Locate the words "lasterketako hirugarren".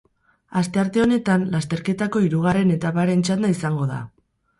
1.55-2.73